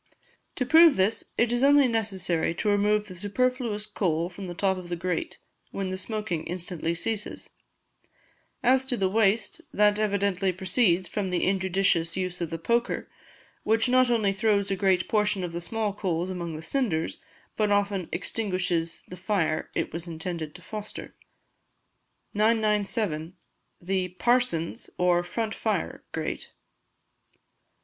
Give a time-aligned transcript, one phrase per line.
[0.55, 4.77] To prove this it is only necessary to remove the superfluous coal from the top
[4.79, 5.37] of the grate,
[5.69, 7.51] when the smoking instantly ceases;
[8.63, 13.11] as to the waste, that evidently proceeds from the injudicious use of the poker,
[13.61, 17.17] which not only throws a great portion of the small coals among the cinders,
[17.55, 21.13] but often extinguishes the fire it was intended to foster.
[22.33, 23.35] 997.
[23.79, 26.53] The "Parson's" or Front Fire Grate.